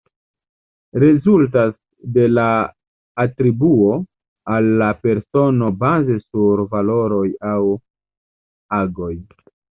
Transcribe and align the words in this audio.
Rezultas 1.01 1.73
de 2.15 2.23
la 2.31 2.45
atribuo 3.25 3.91
al 4.55 4.71
la 4.81 4.89
persono 5.05 5.71
baze 5.85 6.17
sur 6.25 6.65
valoroj 6.73 7.23
aŭ 7.53 7.63
agoj. 8.83 9.15